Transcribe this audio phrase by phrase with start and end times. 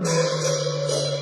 [0.00, 1.13] えっ?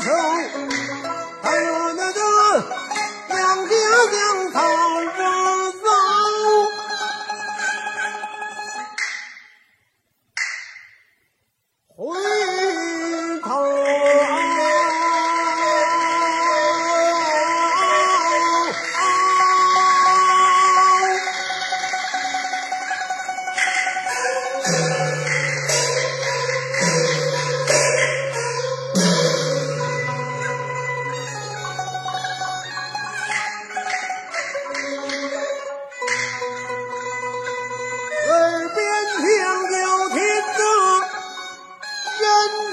[0.00, 0.10] 手，
[1.42, 2.20] 还有那个
[3.28, 3.76] 两丢
[4.10, 4.83] 两头。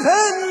[0.03, 0.50] Thân